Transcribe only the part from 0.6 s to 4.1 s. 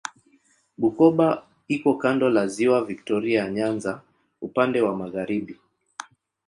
Bukoba iko kando la Ziwa Viktoria Nyanza